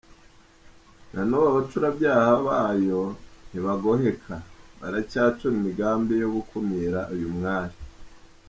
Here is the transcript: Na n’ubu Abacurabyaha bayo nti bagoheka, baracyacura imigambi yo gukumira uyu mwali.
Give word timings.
Na 1.13 1.21
n’ubu 1.27 1.47
Abacurabyaha 1.51 2.31
bayo 2.47 3.01
nti 3.47 3.57
bagoheka, 3.65 4.35
baracyacura 4.79 5.53
imigambi 5.59 6.13
yo 6.21 6.27
gukumira 6.35 6.99
uyu 7.15 7.29
mwali. 7.37 7.77